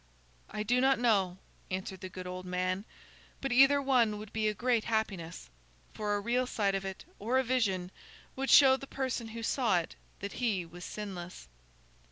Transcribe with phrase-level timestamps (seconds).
[0.49, 1.37] "I do not know,"
[1.69, 2.85] answered the good old man,
[3.39, 5.47] "but either one would be a great happiness.
[5.93, 7.91] For a real sight of it, or a vision,
[8.35, 11.47] would show the person who saw it that he was sinless."